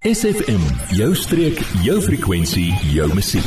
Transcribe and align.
SFM, 0.00 0.62
jou 0.96 1.10
streek, 1.12 1.58
jou 1.84 1.98
frekwensie, 2.00 2.70
jou 2.88 3.04
musiek. 3.12 3.44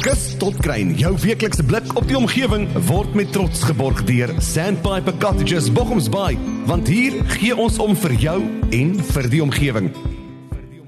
Kus 0.00 0.22
tot 0.40 0.56
kruin, 0.64 0.94
jou 0.96 1.10
weeklikse 1.20 1.60
blik 1.68 1.90
op 1.92 2.06
die 2.08 2.16
omgewing 2.16 2.64
word 2.88 3.12
met 3.12 3.34
trots 3.36 3.60
geborg 3.68 4.00
deur 4.08 4.32
Sandpiper 4.40 5.12
Cottages 5.20 5.68
Bochumsbaai, 5.68 6.40
want 6.72 6.88
hier 6.88 7.20
gee 7.34 7.52
ons 7.52 7.76
om 7.84 7.92
vir 8.06 8.16
jou 8.24 8.38
en 8.80 8.96
vir 9.12 9.30
die 9.36 9.44
omgewing. 9.44 9.92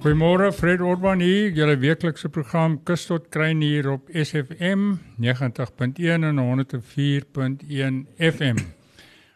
Goeiemôre, 0.00 0.48
Fred 0.56 0.80
Orban 0.80 1.20
hier, 1.20 1.52
julle 1.52 1.76
weeklikse 1.84 2.32
program 2.32 2.80
Kus 2.88 3.04
tot 3.12 3.28
kruin 3.28 3.60
hier 3.60 3.92
op 3.98 4.08
SFM 4.08 4.94
90.1 5.20 6.24
en 6.32 6.46
104.1 6.48 8.04
FM. 8.16 8.68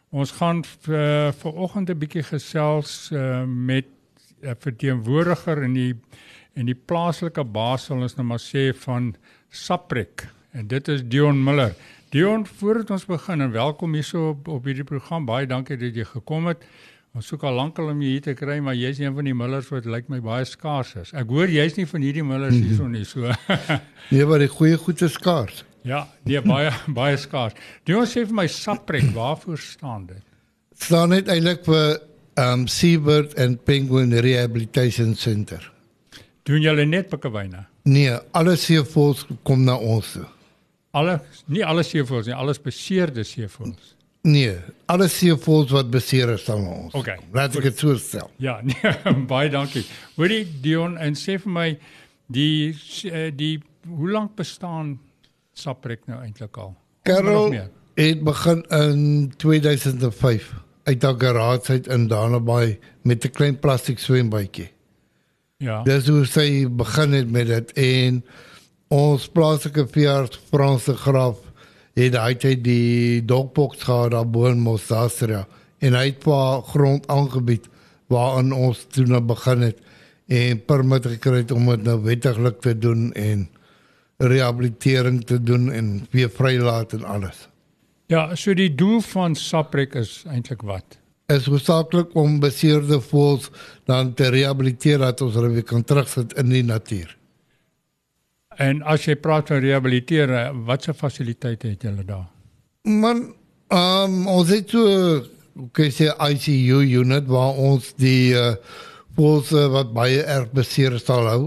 Ons 0.08 0.38
gaan 0.40 0.64
vir 0.64 1.36
vanoggend 1.36 1.90
'n 1.90 1.98
bietjie 2.00 2.24
gesels 2.32 3.10
uh, 3.12 3.44
met 3.44 4.00
verteenwoordiger 4.42 5.62
in 5.64 5.74
die 5.78 5.92
in 6.58 6.68
die 6.68 6.76
plaaslike 6.76 7.44
baas 7.48 7.86
sal 7.88 8.02
ons 8.04 8.18
nou 8.18 8.26
maar 8.28 8.42
sê 8.42 8.70
van 8.76 9.14
Saprek 9.48 10.26
en 10.52 10.66
dit 10.68 10.88
is 10.92 11.00
Dion 11.08 11.38
Miller. 11.40 11.72
Dion, 12.12 12.44
voordat 12.44 12.90
ons 12.92 13.06
begin 13.08 13.40
en 13.40 13.52
welkom 13.54 13.94
hierso 13.96 14.34
op 14.34 14.48
op 14.52 14.66
hierdie 14.68 14.84
program. 14.84 15.24
Baie 15.24 15.48
dankie 15.48 15.78
dat 15.80 15.96
jy 15.96 16.04
gekom 16.04 16.50
het. 16.50 16.66
Ons 17.16 17.28
soek 17.28 17.42
al 17.48 17.56
lankal 17.56 17.88
om 17.92 18.00
jy 18.04 18.10
hier 18.14 18.24
te 18.24 18.34
kry, 18.36 18.58
maar 18.64 18.76
jy's 18.76 19.00
een 19.00 19.12
van 19.16 19.26
die 19.28 19.34
Millers 19.36 19.68
wat 19.72 19.88
lyk 19.88 20.08
my 20.12 20.20
baie 20.24 20.44
skaars 20.48 20.94
is. 21.00 21.14
Ek 21.16 21.28
hoor 21.32 21.48
jy's 21.48 21.76
nie 21.76 21.88
van 21.88 22.04
hierdie 22.04 22.24
Millers 22.24 22.56
hierso 22.56 22.88
nie, 22.88 23.04
so. 23.08 23.32
nee, 24.12 24.24
maar 24.28 24.44
die 24.44 24.52
goeie 24.52 24.76
goed 24.80 25.00
is 25.04 25.16
skaars. 25.16 25.64
Ja, 25.88 26.04
die 26.28 26.40
baie 26.44 26.70
baie 27.00 27.16
skaars. 27.20 27.56
Dion 27.88 28.08
sê 28.08 28.26
vir 28.28 28.36
my 28.42 28.46
Saprek, 28.48 29.08
waarvoor 29.16 29.60
staan 29.60 30.06
dit? 30.12 30.24
Staan 30.84 31.12
net 31.16 31.32
eintlik 31.32 31.64
vir 31.68 32.00
um 32.40 32.66
Seabird 32.68 33.38
and 33.38 33.64
Penguin 33.64 34.12
Rehabilitation 34.12 35.14
Center. 35.14 35.72
Doen 36.42 36.62
julle 36.64 36.84
net 36.88 37.10
pikkewyne? 37.10 37.66
Nee, 37.86 38.14
alle 38.34 38.54
seevoëls 38.58 39.26
kom 39.46 39.64
na 39.66 39.76
ons 39.78 40.12
toe. 40.16 40.26
Alle 40.98 41.18
nie 41.50 41.64
alle 41.64 41.84
seevoëls 41.86 42.28
nie, 42.28 42.36
alles 42.36 42.60
beseerde 42.62 43.24
seevoëls. 43.26 43.94
Nee, 44.28 44.54
alle 44.92 45.08
seevoëls 45.10 45.72
wat 45.74 45.90
beseer 45.90 46.34
is 46.36 46.46
aan 46.50 46.66
ons. 46.66 46.94
Okay. 46.94 47.18
Laat 47.34 47.56
ek 47.58 47.70
dit 47.70 47.84
so 47.84 47.96
stel. 47.98 48.30
Ja, 48.42 48.60
nee, 48.66 49.14
baie 49.30 49.50
dankie. 49.50 49.84
Hoorie 50.18 50.44
Dion 50.62 50.98
en 51.02 51.18
sê 51.18 51.38
vir 51.42 51.54
my 51.54 51.68
die 52.32 52.72
eh, 53.10 53.30
die 53.34 53.56
hoe 53.88 54.10
lank 54.14 54.36
bestaan 54.38 54.96
Saprek 55.58 56.06
nou 56.08 56.20
eintlik 56.22 56.56
al? 56.58 56.76
Karel 57.06 57.50
het 57.98 58.22
begin 58.24 58.62
in 58.70 59.32
2005 59.42 60.52
uit 60.84 61.02
haar 61.02 61.18
garage 61.18 61.72
uit 61.72 61.86
in 61.86 62.06
Danabaai 62.08 62.78
met 63.02 63.24
'n 63.24 63.30
klein 63.30 63.58
plastiek 63.58 63.98
swembadjie. 63.98 64.70
Ja. 65.56 65.82
Dis 65.82 66.08
hoe 66.08 66.24
sy 66.26 66.66
begin 66.70 67.12
het 67.12 67.30
met 67.30 67.46
dit 67.46 67.72
en 67.72 68.24
ons 68.88 69.28
plaaslike 69.28 69.86
veearts 69.90 70.40
Frans 70.50 70.84
de 70.84 70.96
Graaf 70.96 71.38
het 71.94 72.16
hy 72.16 72.54
die 72.62 73.24
dogbox 73.24 73.82
gehad 73.82 74.10
daar 74.10 74.26
bo 74.26 74.46
in 74.46 74.60
Mosasra 74.60 75.46
en 75.78 75.94
hy 75.94 76.04
het 76.08 76.18
pa 76.24 76.60
grond 76.60 77.06
aangebied 77.06 77.68
waarin 78.12 78.52
ons 78.52 78.86
toe 78.90 79.06
nou 79.06 79.20
begin 79.20 79.60
het 79.60 79.78
en 80.32 80.64
permit 80.64 81.06
gekry 81.06 81.44
om 81.52 81.66
dit 81.66 81.84
nou 81.84 81.98
wettiglik 82.02 82.60
te 82.60 82.74
doen 82.78 83.12
en 83.12 83.48
rehabilitering 84.16 85.24
te 85.26 85.42
doen 85.42 85.70
en 85.72 86.06
weer 86.10 86.30
vrylaat 86.30 86.92
en 86.92 87.04
alles. 87.04 87.48
Ja, 88.12 88.26
so 88.36 88.52
die 88.52 88.72
doel 88.76 89.00
van 89.08 89.32
Saprek 89.38 89.94
is 89.96 90.18
eintlik 90.28 90.60
wat? 90.68 90.98
Is 91.32 91.46
hoofsaaklik 91.48 92.12
om 92.18 92.40
beseerde 92.42 92.98
voëls 93.00 93.46
dan 93.88 94.10
te 94.18 94.28
rehabiliteer 94.34 95.00
dat 95.00 95.22
ons 95.24 95.36
hulle 95.38 95.52
weer 95.54 95.64
kan 95.64 95.84
terugsit 95.86 96.34
in 96.40 96.50
die 96.52 96.64
natuur. 96.66 97.14
En 98.60 98.82
as 98.84 99.06
jy 99.08 99.16
praat 99.16 99.48
van 99.48 99.62
rehabiliteer, 99.64 100.34
watse 100.66 100.92
fasiliteite 100.92 101.70
het 101.70 101.86
julle 101.86 102.04
daar? 102.04 102.26
Man, 102.84 103.30
um, 103.72 104.18
ons 104.28 104.52
het 104.52 104.74
so 104.74 105.22
okay, 105.70 105.88
sê 105.94 106.10
ICU 106.12 106.82
unit 107.00 107.32
waar 107.32 107.56
ons 107.56 107.94
die 108.02 108.34
uh, 108.36 108.52
voëls 109.16 109.54
uh, 109.56 109.64
wat 109.78 109.96
baie 109.96 110.20
erg 110.20 110.52
beseer 110.52 110.98
sal 111.00 111.30
hou 111.30 111.42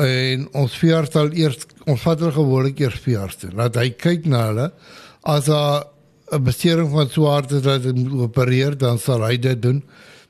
en 0.00 0.48
ons 0.56 0.80
veearts 0.80 1.12
sal 1.12 1.32
eers 1.36 1.66
ons 1.84 2.00
vat 2.06 2.20
hulle 2.22 2.32
gewoonlik 2.38 2.80
eers 2.86 3.00
veearts 3.04 3.42
toe. 3.42 3.52
Laat 3.58 3.76
hy 3.76 3.90
kyk 4.00 4.28
na 4.30 4.46
hulle 4.48 4.68
as 5.28 5.50
'n 6.32 6.42
besering 6.44 6.90
van 6.90 7.08
swaarte 7.08 7.60
dat 7.60 7.84
hy 7.84 7.92
moet 7.92 8.20
opereer, 8.28 8.78
dan 8.78 8.98
sal 8.98 9.22
hy 9.26 9.36
dit 9.38 9.62
doen. 9.62 9.82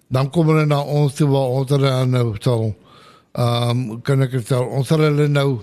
Dan 0.09 0.31
kom 0.31 0.49
hulle 0.49 0.67
na 0.67 0.81
ons 0.83 1.15
toe 1.15 1.29
waar 1.29 1.51
ons 1.61 1.71
hulle 1.71 2.07
nou 2.07 2.35
sal 2.41 2.75
ehm 3.33 3.71
um, 3.71 4.01
kan 4.03 4.23
ek 4.23 4.41
sê 4.43 4.59
ons 4.59 4.89
sal 4.89 5.05
hulle 5.07 5.29
nou 5.29 5.61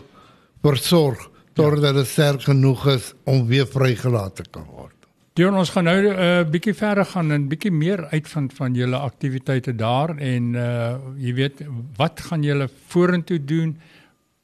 versorg 0.64 1.20
totdat 1.53 1.81
ja. 1.81 1.90
hulle 1.90 2.06
sterk 2.06 2.46
genoeg 2.48 2.86
is 2.94 3.14
om 3.25 3.48
weer 3.48 3.68
vrygelaat 3.68 4.36
te 4.36 4.46
kan 4.52 4.64
word. 4.72 4.94
Dion, 5.38 5.53
ons 5.53 5.70
gaan 5.70 5.86
nou 5.86 5.98
'n 6.00 6.16
uh, 6.16 6.46
bietjie 6.50 6.74
verder 6.74 7.06
gaan 7.06 7.31
en 7.31 7.50
bietjie 7.50 7.72
meer 7.72 8.08
uitvind 8.09 8.54
van 8.54 8.74
julle 8.74 8.98
aktiwiteite 8.98 9.75
daar 9.75 10.16
en 10.18 10.56
uh 10.56 10.96
jy 11.18 11.34
weet 11.34 11.62
wat 11.98 12.19
gaan 12.30 12.44
julle 12.44 12.69
vorentoe 12.88 13.38
doen? 13.46 13.75
Waar 13.75 13.97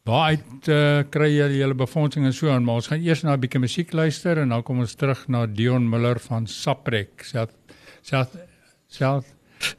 uit 0.03 0.67
uh, 0.67 1.03
kry 1.07 1.29
jy 1.31 1.45
julle 1.61 1.75
befondsing 1.79 2.25
en 2.27 2.33
so 2.35 2.49
aan? 2.51 2.65
Maar 2.67 2.81
ons 2.81 2.89
gaan 2.91 3.03
eers 3.03 3.21
na 3.23 3.35
'n 3.35 3.39
bietjie 3.39 3.59
musiek 3.59 3.93
luister 3.93 4.37
en 4.37 4.49
dan 4.49 4.63
kom 4.63 4.79
ons 4.79 4.95
terug 4.95 5.27
na 5.27 5.45
Dion 5.45 5.89
Miller 5.89 6.19
van 6.19 6.47
Saprek. 6.47 7.23
South 7.23 7.53
South 8.01 8.35
South 8.87 9.25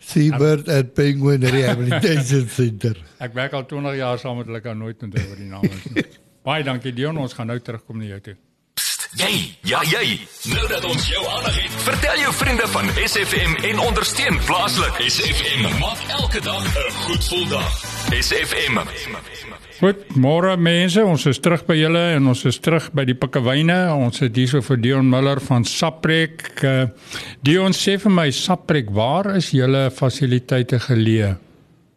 Seabird 0.00 0.68
at 0.68 0.94
Penguin 0.94 1.44
Rehabilitation 1.44 2.48
Center. 2.48 2.96
Ek 3.24 3.34
werk 3.34 3.52
al 3.52 3.66
20 3.66 3.96
jaar 3.96 4.18
saam 4.18 4.36
met 4.36 4.46
hulle 4.46 4.60
kan 4.60 4.78
nooit 4.78 5.02
onthou 5.02 5.28
wat 5.28 5.36
die 5.36 5.48
naam 5.48 5.68
is. 5.68 6.16
Baie 6.46 6.64
dankie 6.64 6.92
Dion, 6.92 7.16
ons 7.16 7.32
gaan 7.32 7.46
nou 7.46 7.60
terugkom 7.60 7.98
na 7.98 8.04
jou 8.04 8.20
toe. 8.20 8.36
Jy, 9.14 9.56
ja 9.62 9.82
jy. 9.84 10.18
Nou 10.50 10.64
dat 10.68 10.84
ons 10.84 11.04
jou 11.08 11.20
aandag 11.36 11.60
het, 11.60 11.76
vertel 11.84 12.24
jou 12.24 12.32
vriende 12.34 12.66
van 12.72 12.88
SFM 13.04 13.60
en 13.70 13.78
ondersteun 13.78 14.40
plaaslik. 14.48 15.04
SFM 15.04 15.68
maak 15.78 16.00
elke 16.08 16.40
dag 16.40 16.64
'n 16.64 16.90
goed 17.04 17.22
gevoel 17.22 17.48
dag. 17.48 17.94
SFM. 18.12 18.81
Goed, 19.81 20.03
môre 20.20 20.54
mense, 20.60 21.00
ons 21.00 21.25
is 21.31 21.38
terug 21.41 21.62
by 21.69 21.76
julle 21.78 22.03
en 22.16 22.28
ons 22.32 22.42
is 22.48 22.59
terug 22.62 22.91
by 22.97 23.04
die 23.09 23.16
pikkewyne. 23.16 23.76
Ons 23.94 24.20
het 24.25 24.37
hierso 24.37 24.60
vir 24.65 24.81
Dion 24.82 25.09
Miller 25.09 25.41
van 25.44 25.65
Saprek. 25.69 26.44
Uh, 26.60 26.88
Dion 27.47 27.72
sê 27.76 27.97
vir 28.03 28.12
my 28.12 28.26
Saprek, 28.34 28.91
waar 28.94 29.31
is 29.38 29.53
julle 29.56 29.87
fasiliteite 29.94 30.82
geleë? 30.84 31.34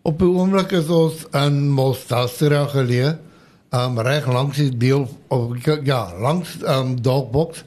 Op 0.07 0.22
die 0.22 0.29
oomblik 0.31 0.78
is 0.78 0.88
ons 0.94 1.25
in 1.35 1.59
Mostasra 1.75 2.63
geleë. 2.72 3.17
Um 3.75 4.00
reg 4.00 4.29
langs 4.31 4.62
die 4.62 4.72
deel 4.72 5.03
of 5.34 5.57
ja, 5.84 6.06
langs 6.23 6.56
um 6.63 6.96
Dogbox. 7.03 7.66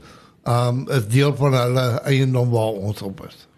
Um 0.49 0.87
is 0.89 1.05
deel 1.13 1.37
van 1.37 1.59
hulle 1.59 1.87
eiendom 2.09 2.49
waar 2.55 2.81
ons 2.89 3.03
op 3.05 3.21
is. 3.29 3.50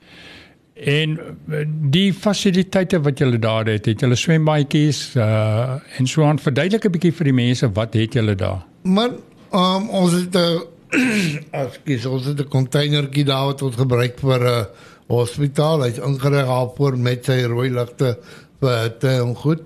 En 0.75 1.19
eh, 1.51 1.65
die 1.93 2.13
fasiliteite 2.15 3.01
wat 3.05 3.19
julle 3.21 3.39
daar 3.39 3.69
het, 3.69 3.87
het 3.87 4.01
julle 4.01 4.17
swembaadjies 4.17 5.15
uh 5.21 5.77
en 5.99 6.07
so 6.09 6.25
aan 6.25 6.39
verduidelik 6.39 6.87
'n 6.87 6.93
bietjie 6.93 7.13
vir 7.13 7.25
die 7.25 7.37
mense 7.37 7.69
wat 7.73 7.95
het 7.95 8.15
julle 8.15 8.35
daar? 8.35 8.65
Man, 8.83 9.21
um, 9.53 9.91
ons 9.91 10.13
het 10.13 10.37
'n 10.37 10.65
ekskuus, 11.65 12.07
ons 12.07 12.25
het 12.25 12.41
'n 12.41 12.49
containertjie 12.49 13.25
daar 13.25 13.45
wat 13.45 13.63
ons 13.63 13.77
gebruik 13.77 14.19
vir 14.19 14.41
'n 14.41 14.47
uh, 14.47 14.65
hospitaal. 15.09 15.83
Hy's 15.83 15.99
ingerig 15.99 16.47
daarvoor 16.47 16.99
met 16.99 17.25
sy 17.25 17.43
rooi 17.43 17.71
ligte 17.71 18.19
vir 18.61 18.99
te 18.99 19.09
en 19.09 19.37
goed. 19.37 19.61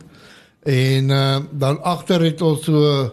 En 0.65 1.11
uh, 1.11 1.39
dan 1.53 1.83
agter 1.83 2.21
het 2.21 2.43
ons 2.43 2.65
so 2.65 2.75
'n 2.75 3.11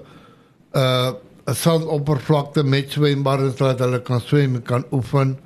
uh, 0.74 1.12
'n 1.46 1.54
sandoppervlakte 1.54 2.64
met 2.64 2.92
swembad 2.92 3.58
sodat 3.58 3.80
hulle 3.80 4.02
kan 4.02 4.22
swem 4.22 4.56
en 4.56 4.64
kan 4.64 4.86
oefen. 4.92 5.38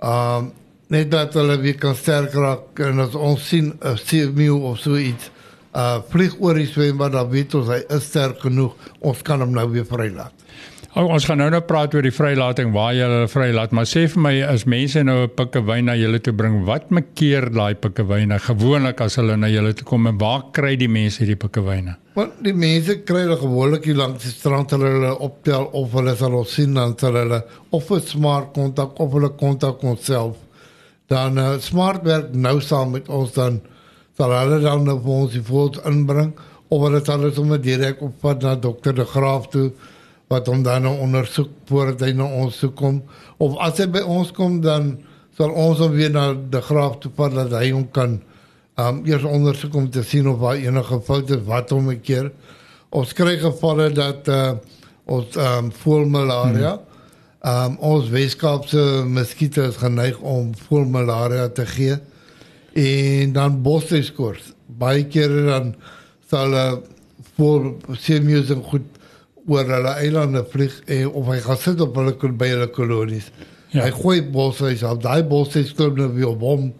Um 0.00 0.52
net 0.92 1.10
dat 1.10 1.34
hulle 1.34 1.58
weer 1.62 1.78
kan 1.82 1.96
sterk 1.98 2.34
raak 2.34 2.80
en 2.86 3.02
as 3.02 3.14
ons 3.14 3.48
sien 3.48 3.72
'n 3.80 3.96
seemeeu 3.96 4.62
of 4.70 4.78
so 4.78 4.96
iets 4.96 5.30
uh 5.74 6.00
vlieg 6.12 6.36
oor 6.40 6.54
die 6.54 6.66
swembad 6.66 7.12
dan 7.12 7.30
weet 7.30 7.54
ons 7.54 7.68
hy 7.68 7.82
is 7.96 8.04
sterk 8.04 8.40
genoeg 8.40 8.72
ons 9.00 9.22
kan 9.22 9.40
hom 9.40 9.52
nou 9.52 9.68
weer 9.70 9.84
vrylaat. 9.84 10.32
Oh, 10.96 11.10
ons 11.12 11.26
gaan 11.28 11.36
nou 11.36 11.50
nou 11.52 11.60
praat 11.60 11.92
oor 11.92 12.06
die 12.06 12.14
vrylating 12.14 12.70
waar 12.72 12.94
jy 12.96 13.02
hulle 13.04 13.26
vrylaat 13.28 13.74
maar 13.76 13.84
sê 13.84 14.06
vir 14.08 14.22
my 14.22 14.32
as 14.48 14.64
mense 14.64 15.02
nou 15.04 15.26
'n 15.26 15.34
pikkewyn 15.36 15.84
na 15.84 15.94
julle 15.94 16.18
toe 16.18 16.32
bring 16.32 16.64
wat 16.64 16.90
maak 16.90 17.12
keer 17.14 17.50
daai 17.50 17.74
pikkewyne 17.74 18.38
gewoonlik 18.38 19.00
as 19.00 19.16
hulle 19.16 19.36
na 19.36 19.46
julle 19.48 19.74
toe 19.74 19.84
kom 19.84 20.06
en 20.06 20.16
waar 20.16 20.44
kry 20.52 20.76
die 20.76 20.88
mense 20.88 21.18
hierdie 21.20 21.36
pikkewyne? 21.36 21.96
Want 22.14 22.42
die 22.42 22.54
mense 22.54 23.04
kry 23.04 23.26
hulle 23.26 23.36
gewoonlik 23.36 23.84
hier 23.84 23.96
langs 23.96 24.22
die 24.22 24.32
strand 24.32 24.70
hulle 24.70 24.88
hulle 24.88 25.18
optel 25.18 25.68
of 25.72 25.92
hulle 25.92 26.16
sal 26.16 26.32
ons 26.32 26.54
sien 26.54 26.72
dan 26.72 26.96
sal 26.96 27.12
hulle 27.12 27.44
of 27.72 27.90
'n 27.90 28.00
smart 28.00 28.54
kontak 28.54 29.00
of 29.00 29.12
hulle 29.12 29.36
kontak 29.36 29.84
ons 29.84 30.00
self 30.00 30.45
dan 31.12 31.38
uh, 31.38 31.58
smart 31.62 32.02
werk 32.02 32.34
nou 32.34 32.60
saam 32.60 32.94
met 32.96 33.08
ons 33.08 33.32
dan 33.32 33.60
sal 34.16 34.32
hulle 34.32 34.60
dan 34.64 34.84
nou 34.84 34.98
vir 35.02 35.18
ons 35.22 35.32
die 35.32 35.44
voet 35.44 35.80
inbring 35.86 36.32
of 36.68 36.82
hulle 36.82 37.02
sal 37.04 37.26
dit 37.26 37.34
sommer 37.34 37.60
direk 37.62 38.02
op 38.02 38.16
pad 38.20 38.42
na 38.42 38.54
dokter 38.54 38.94
de 38.94 39.04
Graaf 39.04 39.50
toe 39.52 39.70
wat 40.32 40.48
hom 40.50 40.62
dan 40.66 40.82
nou 40.82 40.96
ondersoek 41.04 41.50
voordat 41.68 42.08
hy 42.08 42.14
na 42.18 42.26
ons 42.42 42.58
toe 42.58 42.72
kom 42.78 43.02
of 43.38 43.58
as 43.62 43.78
hy 43.78 43.86
by 43.98 44.02
ons 44.02 44.32
kom 44.34 44.60
dan 44.64 44.96
sal 45.36 45.52
ons 45.52 45.82
hom 45.84 45.92
weer 45.92 46.10
na 46.10 46.32
de 46.34 46.62
Graaf 46.64 46.98
toe 47.02 47.12
vat 47.16 47.34
dat 47.36 47.54
hy 47.60 47.70
hom 47.70 47.86
kan 47.92 48.18
um 48.76 49.02
eers 49.08 49.24
ondersoek 49.24 49.74
om 49.74 49.90
te 49.90 50.02
sien 50.04 50.28
of 50.28 50.40
daar 50.40 50.60
enige 50.60 51.00
foute 51.00 51.38
wat 51.44 51.72
om 51.72 51.90
'n 51.90 52.00
keer. 52.00 52.32
Ons 52.90 53.12
kry 53.12 53.36
gevalle 53.38 53.90
dat 53.92 54.28
uh 54.28 54.52
ons 55.06 55.36
um 55.36 55.72
voelmalaria 55.72 56.72
hmm. 56.72 56.84
Um 57.46 57.76
ons 57.78 58.10
Weskaapse 58.10 58.82
muskiete 59.06 59.68
geneig 59.78 60.18
om 60.18 60.50
voelmalaria 60.66 61.46
te 61.54 61.66
gee 61.66 61.94
en 62.76 63.32
dan 63.32 63.60
bosseskoors. 63.62 64.52
Baie 64.66 65.06
kere 65.06 65.44
dan 65.46 65.74
sal 66.28 66.50
'n 66.50 66.54
uh, 66.54 66.78
voor 67.36 67.74
seemuise 67.92 68.56
goed 68.70 68.88
oor 69.46 69.64
hulle 69.64 69.92
eilande 70.02 70.42
vlieg 70.50 70.80
en 70.86 71.08
of 71.08 71.26
hy 71.26 71.38
gaan 71.44 71.60
sit 71.60 71.80
op 71.80 71.94
hulle 71.96 72.32
by 72.32 72.48
hulle 72.48 72.66
kolonies. 72.66 73.30
Ja. 73.70 73.84
Hy 73.84 73.90
gooi 73.90 74.22
bosse 74.22 74.74
op 74.90 75.02
daai 75.02 75.22
bosse 75.22 75.64
skop 75.64 75.96
nou 75.96 76.10
weer 76.14 76.28
op 76.28 76.40
hom 76.40 76.72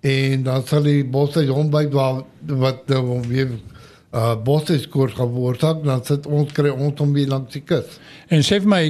en 0.00 0.42
dan 0.42 0.66
sal 0.66 0.82
die 0.82 1.02
bosse 1.04 1.46
hom 1.46 1.70
by 1.70 1.86
wat 1.90 2.24
wat 2.46 2.86
nou 2.86 3.20
weer 3.26 3.50
uh 4.12 4.34
bosse 4.44 4.76
skop 4.82 5.14
geword 5.16 5.62
het 5.64 5.84
dan 5.84 6.02
sit 6.04 6.26
ons 6.28 6.50
kry 6.52 6.68
ons 6.68 7.00
om 7.00 7.12
weer 7.16 7.30
langs 7.30 7.54
die 7.54 7.62
kus. 7.64 7.98
En 8.28 8.44
sê 8.44 8.58
vir 8.60 8.68
my 8.68 8.80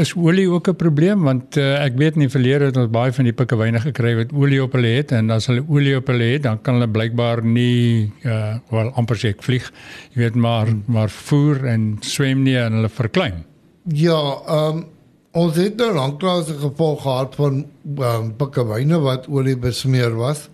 is 0.00 0.14
olie 0.16 0.46
ook 0.48 0.68
'n 0.68 0.76
probleem 0.76 1.24
want 1.24 1.56
uh, 1.56 1.84
ek 1.84 1.98
weet 2.00 2.16
nie 2.16 2.28
verlede 2.28 2.70
het 2.70 2.76
ons 2.76 2.90
baie 2.90 3.12
van 3.12 3.24
die 3.24 3.36
pikkewyne 3.36 3.80
gekry 3.80 4.14
wat 4.16 4.32
olie 4.32 4.62
op 4.62 4.72
hulle 4.72 4.94
het 4.96 5.12
en 5.12 5.30
as 5.30 5.46
hulle 5.46 5.64
olie 5.68 5.96
op 5.96 6.06
hulle 6.06 6.32
het 6.32 6.42
dan 6.42 6.62
kan 6.62 6.74
hulle 6.74 6.88
blykbaar 6.88 7.44
nie 7.44 8.12
uh 8.24 8.56
wel 8.70 8.92
amper 8.96 9.16
sê 9.16 9.34
ek 9.36 9.42
vlieg 9.42 9.70
jy 10.14 10.22
weet 10.22 10.34
maar 10.34 10.66
hmm. 10.66 10.82
maar 10.86 11.08
voer 11.08 11.66
en 11.66 11.98
swem 12.00 12.42
nie 12.42 12.56
en 12.56 12.72
hulle 12.72 12.88
verklein. 12.88 13.44
Ja, 13.84 14.20
ehm 14.46 14.76
um, 14.76 14.84
Ons 15.30 15.54
het 15.62 15.76
nou 15.78 15.92
lanklaas 15.94 16.48
'n 16.50 16.58
geval 16.58 16.96
gehad 16.96 17.34
van 17.34 17.66
um, 17.98 18.36
pikkewyne 18.36 18.98
wat 18.98 19.28
olie 19.28 19.56
besmeer 19.56 20.16
was. 20.16 20.48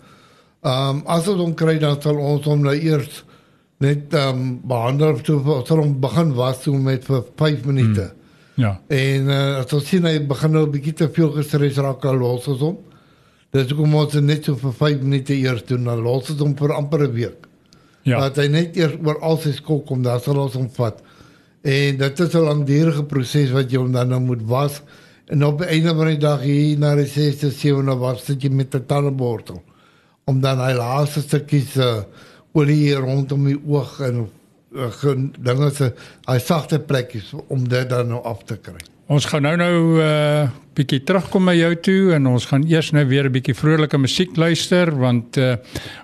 Ehm 0.60 0.88
um, 0.88 1.02
as 1.06 1.28
ons 1.28 1.40
hom 1.40 1.54
kry 1.54 1.78
dan 1.78 1.96
sal 2.02 2.18
ons 2.18 2.44
hom 2.44 2.60
nou 2.60 2.74
eers 2.74 3.24
net 3.84 4.14
ehm 4.14 4.38
um, 4.38 4.60
behandel 4.64 5.20
toe 5.20 5.40
sal 5.66 5.82
hom 5.82 5.98
begin 6.00 6.34
was 6.34 6.62
toe 6.62 6.76
met 6.78 7.04
vir 7.04 7.24
5 7.36 7.64
minute. 7.64 8.06
Hmm. 8.10 8.24
Ja. 8.56 8.80
En 8.88 9.28
uh, 9.28 9.58
as 9.60 9.72
ons 9.76 9.88
sien 9.88 10.04
hy 10.08 10.18
begin 10.24 10.54
nou 10.56 10.64
'n 10.66 10.72
bietjie 10.72 10.94
te 10.96 11.08
veel 11.12 11.32
gestres 11.34 11.76
raak 11.76 12.04
al 12.04 12.16
los 12.16 12.48
ons 12.48 12.60
hom. 12.60 12.78
Dis 13.52 13.68
hoekom 13.70 13.94
ons 13.94 14.14
net 14.14 14.44
so 14.44 14.56
vir 14.56 14.72
5 14.72 15.02
minute 15.02 15.34
eers 15.34 15.64
doen 15.68 15.84
dan 15.84 16.00
los 16.00 16.30
ons 16.30 16.40
hom 16.40 16.56
vir 16.56 16.72
amper 16.72 17.04
'n 17.04 17.12
week. 17.12 17.46
Ja. 18.02 18.20
Dat 18.20 18.36
hy 18.36 18.48
net 18.48 18.76
eers 18.76 18.96
oor 19.04 19.20
al 19.20 19.38
sy 19.38 19.52
skok 19.52 19.86
kom 19.86 20.02
dan 20.02 20.20
sal 20.20 20.38
ons 20.38 20.54
hom 20.54 20.70
vat. 20.70 21.02
En 21.62 21.96
dit 21.98 22.20
is 22.20 22.34
'n 22.34 22.48
langdurige 22.48 23.04
proses 23.04 23.50
wat 23.50 23.70
jy 23.70 23.78
hom 23.78 23.92
dan 23.92 24.08
nou 24.08 24.20
moet 24.20 24.42
was. 24.42 24.82
En 25.26 25.44
op 25.44 25.60
'n 25.60 25.68
einde 25.68 25.94
van 25.94 26.06
die 26.06 26.18
dag 26.18 26.40
hier 26.40 26.78
na 26.78 26.94
die 26.94 27.06
6ste 27.06 27.50
7de 27.50 27.98
was 27.98 28.24
dit 28.24 28.42
jy 28.42 28.50
met 28.50 28.74
'n 28.74 28.86
tandeborstel 28.86 29.62
om 30.24 30.40
dan 30.40 30.58
hy 30.58 30.72
laaste 30.72 31.20
stukkies 31.20 31.76
uh, 31.76 32.02
olie 32.56 32.94
rondom 32.96 33.46
die 33.50 33.58
oog 33.68 34.00
en 34.06 34.26
uh, 34.76 35.14
dinge 35.38 35.70
se 35.76 35.92
hy 36.26 36.38
sagte 36.42 36.80
plekkies 36.80 37.32
om 37.48 37.66
dit 37.68 37.88
dan 37.90 38.08
nou 38.12 38.22
af 38.24 38.44
te 38.48 38.58
kry. 38.60 38.80
Ons 39.06 39.28
gaan 39.30 39.44
nou 39.46 39.54
nou 39.56 39.74
'n 39.94 40.00
uh, 40.02 40.48
bietjie 40.74 41.04
terugkom 41.06 41.44
na 41.46 41.54
jou 41.54 41.74
toe 41.78 42.14
en 42.16 42.26
ons 42.26 42.46
gaan 42.50 42.64
eers 42.66 42.90
nou 42.92 43.04
weer 43.06 43.28
'n 43.28 43.32
bietjie 43.32 43.54
vrolike 43.54 43.98
musiek 43.98 44.36
luister 44.36 44.90
want 44.90 45.36
uh, 45.36 45.56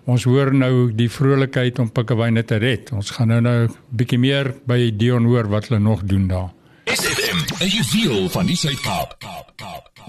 ons 0.07 0.25
hoor 0.25 0.55
nou 0.55 0.93
die 0.95 1.09
vrolikheid 1.11 1.79
om 1.79 1.91
pikkewyne 1.91 2.45
te 2.45 2.57
red. 2.57 2.93
Ons 2.93 3.11
gaan 3.11 3.29
nou 3.29 3.41
nou 3.41 3.69
bietjie 3.91 4.19
meer 4.19 4.55
by 4.67 4.93
Dion 4.97 5.25
hoor 5.25 5.49
wat 5.49 5.69
hulle 5.69 5.81
nog 5.81 6.05
doen 6.05 6.29
daar. 6.29 6.51
SFM, 6.87 7.39
as 7.63 7.75
you 7.75 7.85
feel 7.85 8.29
van 8.29 8.47
die 8.47 8.57
Suid-Kaap. 8.57 9.17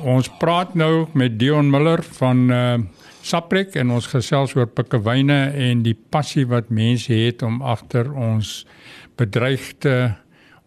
Ons 0.04 0.30
praat 0.40 0.75
nou 0.75 1.07
met 1.13 1.40
Dion 1.40 1.69
Miller 1.69 2.04
van 2.18 2.51
uh, 2.51 2.78
Saprek 3.23 3.77
en 3.79 3.93
ons 3.95 4.07
gesels 4.11 4.51
oor 4.57 4.67
pikkewyne 4.67 5.37
en 5.55 5.83
die 5.85 5.95
passie 5.95 6.43
wat 6.49 6.73
mense 6.75 7.15
het 7.15 7.43
om 7.47 7.61
agter 7.63 8.09
ons 8.11 8.65
bedreigde 9.19 10.15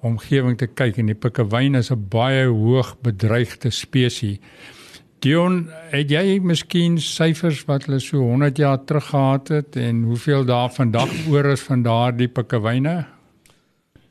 omgewing 0.07 0.57
te 0.57 0.69
kyk 0.71 0.97
en 1.03 1.11
die 1.13 1.19
pikkewyn 1.21 1.77
is 1.77 1.91
'n 1.93 2.09
baie 2.09 2.47
hoog 2.49 2.97
bedreigde 3.05 3.71
spesies. 3.71 4.41
Dion, 5.21 5.69
het 5.91 6.11
jy 6.11 6.39
miskien 6.41 6.99
syfers 7.01 7.65
wat 7.69 7.85
hulle 7.85 8.01
so 8.01 8.21
100 8.21 8.57
jaar 8.57 8.85
terug 8.85 9.05
gehad 9.11 9.49
het 9.49 9.77
en 9.77 10.05
hoeveel 10.05 10.45
daar 10.45 10.71
vandag 10.71 11.13
oor 11.31 11.45
is 11.53 11.61
van 11.61 11.83
daardie 11.83 12.29
pikkewyne? 12.29 13.07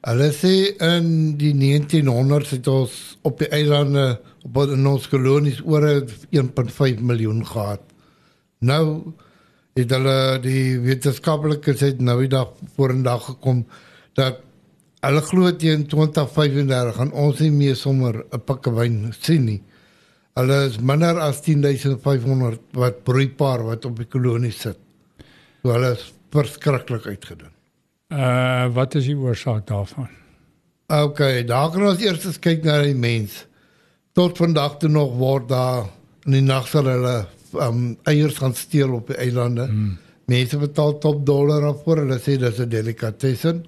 Hulle 0.05 0.29
sê 0.29 0.77
in 0.77 1.37
die 1.37 1.53
1900s 1.53 2.49
het 2.49 2.67
ons 2.67 3.17
op 3.23 3.39
die 3.39 3.49
eilande 3.49 4.19
op 4.43 4.57
ons 4.57 5.07
kolonies 5.09 5.61
oor 5.65 6.05
1.5 6.29 7.01
miljoen 7.01 7.45
gehad. 7.45 7.81
Nou 8.65 9.13
het 9.75 9.91
hulle 9.91 10.17
die 10.43 10.79
wetenskaplikes 10.79 11.83
het 11.83 12.01
nou 12.01 12.21
die 12.23 12.31
dag 12.31 12.53
vorendag 12.77 13.29
gekom 13.33 13.65
dat 14.15 14.43
Hulle 15.05 15.21
glo 15.21 15.51
teen 15.53 15.83
2035 15.85 16.95
gaan 16.97 17.11
ons 17.13 17.41
nie 17.43 17.51
meer 17.53 17.75
sommer 17.77 18.23
'n 18.33 18.41
pikkewyn 18.41 19.13
sien 19.19 19.45
nie. 19.45 19.61
Hulle 20.33 20.65
is 20.65 20.79
minder 20.79 21.19
as 21.19 21.41
10500 21.41 22.59
wat 22.73 23.03
broeipaar 23.03 23.63
wat 23.63 23.85
op 23.85 23.97
die 23.97 24.09
kolonie 24.09 24.51
sit. 24.51 24.79
So 25.61 25.71
hulle 25.71 25.91
is 25.91 26.13
verskriklik 26.31 27.05
uitgedoen. 27.05 27.53
Uh 28.09 28.73
wat 28.73 28.95
is 28.95 29.05
die 29.05 29.17
oorsaak 29.17 29.67
daarvan? 29.67 30.09
OK, 30.87 31.19
daar 31.47 31.69
kan 31.71 31.87
ons 31.87 32.01
eers 32.01 32.39
kyk 32.39 32.63
na 32.63 32.81
die 32.81 32.95
mens. 32.95 33.45
Tot 34.13 34.37
vandag 34.37 34.79
toe 34.79 34.89
nog 34.89 35.13
word 35.17 35.49
daar 35.49 35.85
in 36.25 36.31
die 36.31 36.41
nag 36.41 36.67
sal 36.67 36.85
hulle 36.85 37.27
um, 37.61 37.97
eiers 38.03 38.37
gaan 38.37 38.55
steel 38.55 38.93
op 38.93 39.07
die 39.07 39.17
eilande. 39.17 39.65
Hmm. 39.69 39.97
Mense 40.25 40.57
betaal 40.57 40.97
top 40.99 41.25
dollar 41.25 41.73
vir 41.85 42.01
hulle 42.03 42.19
sê 42.19 42.37
dis 42.41 42.59
'n 42.59 42.69
delikatesse 42.69 43.61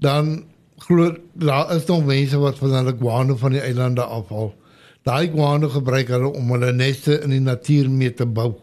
dan 0.00 0.44
glo 0.78 1.16
daar 1.32 1.74
is 1.76 1.84
nog 1.86 2.04
mense 2.04 2.38
wat 2.38 2.58
van 2.58 2.74
hulle 2.74 2.96
guano 3.00 3.36
van 3.36 3.52
die 3.52 3.60
eilande 3.60 4.02
afhaal. 4.02 4.54
Daai 5.02 5.30
guano 5.32 5.68
gebruik 5.68 6.08
hulle 6.08 6.32
om 6.32 6.50
hulle 6.54 6.72
neste 6.72 7.20
in 7.20 7.30
die 7.30 7.40
natuur 7.40 7.90
mee 7.90 8.14
te 8.14 8.26
bou. 8.26 8.54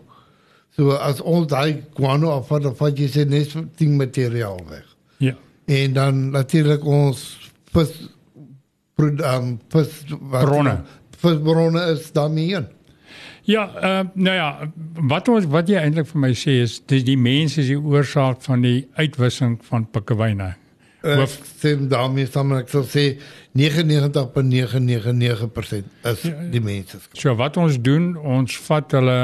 So 0.78 0.98
as 0.98 1.22
ons 1.22 1.48
daai 1.50 1.84
guano 1.98 2.32
afhaal, 2.38 2.68
dan 2.68 2.76
vat 2.78 2.98
jy 2.98 3.08
se 3.10 3.26
nes 3.26 3.54
ding 3.78 3.98
materiaal 3.98 4.60
weg. 4.70 4.86
Ja. 5.18 5.34
En 5.66 5.94
dan 5.94 6.30
natuurlik 6.32 6.86
ons 6.86 7.24
vis 7.74 7.94
um, 8.98 9.58
vis 9.74 9.94
bronne. 10.32 10.76
Vis 11.18 11.40
bronne 11.44 11.86
is 11.94 12.12
daarmee. 12.14 12.62
Ja, 13.48 13.64
uh, 13.80 14.04
nou 14.14 14.36
ja, 14.36 14.48
wat 15.08 15.30
ons 15.32 15.48
wat 15.48 15.70
jy 15.72 15.80
eintlik 15.80 16.10
vir 16.12 16.24
my 16.26 16.34
sê 16.36 16.60
is 16.66 16.82
dis 16.84 17.06
die 17.08 17.20
mense 17.20 17.62
is 17.64 17.72
die 17.72 17.80
oorsaak 17.80 18.44
van 18.44 18.66
die 18.66 18.82
uitwissing 19.00 19.56
van 19.70 19.88
pikkewyne 19.88 20.56
hoof 21.16 21.38
stem 21.58 21.88
daarmee 21.92 22.28
saam 22.30 22.54
ek 22.58 22.70
sal 22.72 22.86
sê 22.88 23.04
99.999% 23.58 25.84
is 26.12 26.24
ja, 26.28 26.34
die 26.52 26.64
mense. 26.64 26.98
So 27.18 27.36
wat 27.40 27.58
ons 27.62 27.76
doen, 27.82 28.16
ons 28.18 28.58
vat 28.68 28.92
hulle 28.98 29.20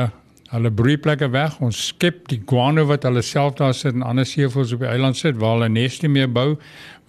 hulle 0.54 0.70
broeiplekke 0.70 1.30
weg, 1.34 1.56
ons 1.66 1.80
skep 1.90 2.28
die 2.30 2.40
guano 2.50 2.86
wat 2.90 3.08
hulle 3.08 3.24
self 3.26 3.56
daar 3.58 3.74
sit 3.74 3.96
en 3.98 4.06
ander 4.06 4.28
seevoëls 4.28 4.76
op 4.76 4.84
die 4.84 4.92
eiland 4.92 5.18
sit 5.18 5.40
waar 5.42 5.58
hulle 5.58 5.70
neste 5.74 6.10
mee 6.12 6.28
bou, 6.30 6.54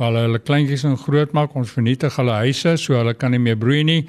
waar 0.00 0.12
hulle 0.12 0.22
hulle 0.28 0.40
kleintjies 0.40 0.86
en 0.88 0.96
groot 1.00 1.34
maak, 1.36 1.56
ons 1.58 1.72
vernietig 1.76 2.16
hulle 2.20 2.38
huise 2.46 2.76
so 2.80 2.96
hulle 2.96 3.12
kan 3.18 3.34
nie 3.36 3.42
meer 3.42 3.60
broei 3.60 3.82
nie. 3.84 4.00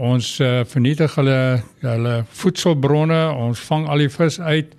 Ons 0.00 0.38
uh, 0.40 0.62
vernietig 0.64 1.12
hulle 1.20 1.36
hulle 1.84 2.14
voedselbronne, 2.40 3.20
ons 3.44 3.60
vang 3.68 3.86
al 3.92 4.06
die 4.06 4.12
vis 4.12 4.40
uit 4.40 4.72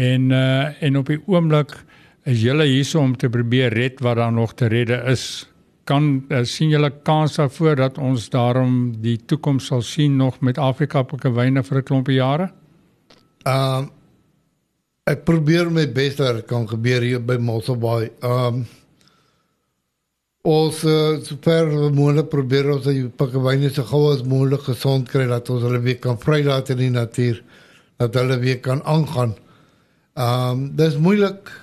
en 0.00 0.30
uh, 0.32 0.72
en 0.80 0.96
op 1.02 1.12
die 1.12 1.20
oomblik 1.28 1.76
is 2.26 2.40
julle 2.40 2.64
hierso 2.66 3.04
om 3.04 3.12
te 3.20 3.28
probeer 3.30 3.74
red 3.76 4.00
wat 4.02 4.16
daar 4.16 4.32
nog 4.32 4.56
te 4.56 4.72
redde 4.72 5.02
is. 5.12 5.44
Kan 5.86 6.24
uh, 6.32 6.40
sien 6.48 6.72
julle 6.72 6.90
kans 7.04 7.36
daarvoor 7.36 7.76
dat 7.84 7.98
ons 8.00 8.30
daarom 8.32 8.94
die 9.04 9.18
toekoms 9.28 9.68
sal 9.68 9.84
sien 9.84 10.16
nog 10.16 10.40
met 10.40 10.58
Afrika 10.58 11.04
pikkewyne 11.04 11.62
vir 11.62 11.84
'n 11.84 11.90
klompie 11.92 12.16
jare? 12.16 12.48
Ehm 13.46 13.84
um, 13.84 13.92
ek 15.06 15.20
probeer 15.22 15.68
my 15.70 15.84
bes 15.94 16.16
dit 16.18 16.38
kan 16.50 16.64
gebeur 16.66 17.04
hier 17.06 17.20
by 17.22 17.36
Mosselbaai. 17.38 18.10
Ehm 18.26 18.46
um, 18.46 18.64
ons 20.46 20.80
uh, 20.86 21.18
super 21.26 21.70
moontlik 21.94 22.28
probeer 22.30 22.68
ons 22.70 22.84
die 22.86 23.06
pikkewyne 23.20 23.70
so 23.74 23.86
gou 23.86 24.12
as 24.12 24.22
moontlik 24.26 24.62
gesond 24.66 25.08
kry 25.10 25.24
dat 25.30 25.50
ons 25.50 25.62
hulle 25.66 25.80
weer 25.82 25.98
kan 26.02 26.18
vrylaat 26.22 26.70
in 26.74 26.82
die 26.84 26.92
natuur 26.94 27.40
dat 27.98 28.18
hulle 28.18 28.38
weer 28.42 28.60
kan 28.62 28.82
aangaan. 28.82 29.36
Ehm 30.16 30.50
um, 30.50 30.66
dis 30.78 30.98
moeilik 30.98 31.54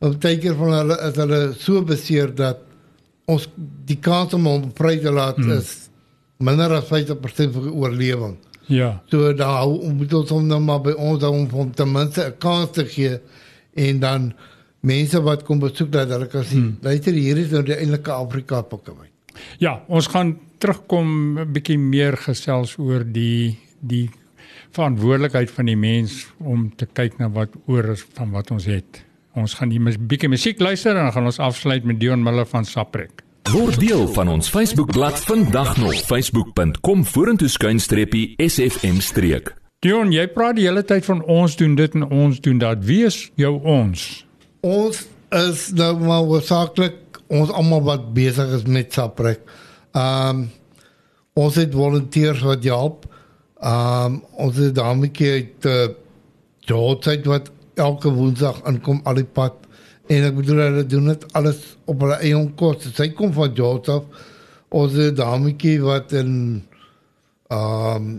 op 0.00 0.16
tydjie 0.20 0.56
van 0.56 0.72
hulle 0.78 0.98
is 1.10 1.20
hulle 1.20 1.42
so 1.60 1.84
beseer 1.84 2.32
dat 2.36 2.64
ons 3.28 3.48
die 3.88 4.00
kans 4.00 4.32
om 4.36 4.48
hom 4.48 4.68
vry 4.78 4.96
te 5.02 5.12
laat 5.12 5.36
hmm. 5.40 5.52
is 5.58 5.90
minder 6.40 6.78
as 6.80 6.88
50% 6.88 7.56
vir 7.56 7.72
oorlewing. 7.72 8.36
Ja. 8.66 9.02
So 9.10 9.32
daar 9.34 9.68
moet 9.68 10.14
ons 10.14 10.30
hom 10.30 10.46
nou 10.46 10.60
maar 10.60 10.80
by 10.80 10.94
ons 10.98 11.24
om 11.24 11.48
hom 11.50 11.72
ten 11.74 11.92
minste 11.92 12.26
'n 12.26 12.38
kans 12.38 12.70
te 12.72 12.84
gee 12.84 13.20
en 13.74 14.00
dan 14.00 14.34
mense 14.80 15.22
wat 15.22 15.44
kom 15.44 15.58
besoek 15.58 15.90
dat 15.92 16.08
hulle 16.08 16.26
kan 16.26 16.44
sien. 16.44 16.62
Hmm. 16.62 16.78
Luister 16.82 17.12
hier 17.12 17.36
is 17.36 17.50
nou 17.50 17.62
die 17.62 17.74
eintlike 17.74 18.12
Afrika 18.12 18.62
pakkewy. 18.62 19.10
Ja, 19.58 19.82
ons 19.88 20.06
gaan 20.06 20.38
terugkom 20.58 21.38
'n 21.38 21.52
bietjie 21.52 21.78
meer 21.78 22.16
gesels 22.16 22.78
oor 22.78 23.04
die 23.04 23.58
die 23.80 24.10
verantwoordelikheid 24.70 25.50
van 25.50 25.66
die 25.66 25.76
mens 25.76 26.26
om 26.38 26.70
te 26.76 26.86
kyk 26.86 27.18
na 27.18 27.28
wat 27.28 27.50
oor 27.66 27.92
is 27.92 28.04
van 28.14 28.30
wat 28.30 28.50
ons 28.50 28.64
het. 28.64 29.04
Ons 29.34 29.54
gaan 29.54 29.68
die 29.68 29.78
'n 29.78 30.06
bietjie 30.06 30.28
musiek 30.28 30.60
luister 30.60 30.96
en 30.96 31.04
dan 31.04 31.12
gaan 31.12 31.24
ons 31.24 31.38
afsluit 31.38 31.84
met 31.84 32.00
Dion 32.00 32.22
Miller 32.22 32.46
van 32.46 32.64
Saprek. 32.64 33.25
Word 33.46 33.76
deel 33.78 34.08
van 34.10 34.26
ons 34.28 34.48
Facebookblad 34.50 35.20
vandag 35.22 35.76
nog 35.76 35.94
facebook.com 35.94 37.04
vorentoe 37.06 37.48
skuinstreepie 37.48 38.34
SFM 38.42 38.98
streek. 38.98 39.52
Dion, 39.78 40.10
jy 40.10 40.24
praat 40.34 40.56
die 40.58 40.64
hele 40.66 40.82
tyd 40.82 41.06
van 41.06 41.20
ons 41.30 41.54
doen 41.60 41.76
dit 41.78 41.94
en 41.94 42.08
ons 42.10 42.40
doen 42.42 42.58
dat. 42.58 42.82
Wie 42.88 43.04
is 43.06 43.20
jou 43.38 43.52
ons? 43.62 44.02
Ons 44.66 45.04
is 45.38 45.62
nou 45.78 45.92
maar 46.00 46.24
hoofsaaklik 46.26 47.20
ons 47.30 47.52
almal 47.54 47.84
wat 47.86 48.08
besig 48.16 48.50
is 48.58 48.66
met 48.66 48.90
Saprek. 48.98 49.44
Ehm 49.94 50.42
um, 50.42 50.48
ons 51.36 51.60
het 51.60 51.70
volonteërs 51.70 52.42
wat 52.50 52.66
help. 52.66 53.06
Ehm 53.62 54.18
um, 54.18 54.18
ons 54.48 54.58
het 54.58 54.74
dametjie 54.74 55.30
uit 55.36 55.70
uh, 55.70 55.86
George 56.66 57.20
wat 57.30 57.52
elke 57.78 58.10
woensdag 58.10 58.64
aankom 58.66 59.04
al 59.04 59.22
die 59.22 59.28
pad 59.38 59.65
en 60.08 60.24
ek 60.28 60.36
bedoel 60.38 60.62
hulle 60.62 60.86
doen 60.86 61.10
dit 61.10 61.26
alles 61.38 61.60
op 61.90 62.00
hulle 62.04 62.18
eie 62.22 62.40
koste. 62.58 62.92
Sy 62.94 63.10
kom 63.16 63.32
van 63.36 63.54
George 63.56 63.92
af. 63.92 64.24
Ons 64.76 64.96
dametjie 65.18 65.78
wat 65.82 66.14
in 66.16 66.32
ehm 67.50 67.96
um, 67.96 68.16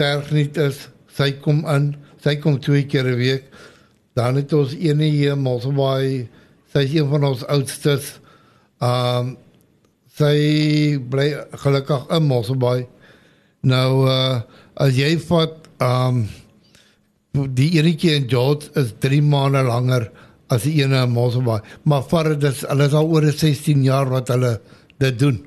Tergniet 0.00 0.56
is 0.56 0.86
sy 1.12 1.34
kom 1.44 1.58
in, 1.68 1.90
sy 2.24 2.38
kom 2.40 2.56
twee 2.64 2.86
keer 2.88 3.04
'n 3.04 3.18
week. 3.18 3.44
Dan 4.16 4.36
het 4.36 4.52
ons 4.52 4.72
ene 4.72 5.04
hier 5.04 5.36
Mosselbaai, 5.36 6.28
sy 6.72 6.78
is 6.86 6.94
een 6.94 7.08
van 7.10 7.24
ons 7.24 7.44
oudstes. 7.44 8.20
Um 8.80 9.36
sy 10.16 10.98
bly 11.10 11.28
gelukkig 11.52 12.08
in 12.16 12.26
Mosselbaai. 12.28 12.86
Nou 13.62 14.08
uh 14.08 14.40
as 14.80 14.96
jy 14.96 15.18
vat 15.28 15.68
um 15.84 16.24
die 17.32 17.78
enetjie 17.78 18.16
in 18.16 18.28
George 18.28 18.70
is 18.80 18.94
3 18.98 19.20
maande 19.22 19.62
langer 19.62 20.10
as 20.50 20.66
die 20.66 20.80
ene 20.82 21.04
in 21.06 21.14
Mosselbaai. 21.14 21.60
Maar 21.88 22.02
vir 22.10 22.34
dit 22.46 22.64
hulle 22.68 22.88
is 22.90 22.96
al 22.98 23.10
oor 23.10 23.26
16 23.30 23.84
jaar 23.86 24.10
wat 24.12 24.32
hulle 24.34 24.56
dit 25.02 25.18
doen. 25.18 25.40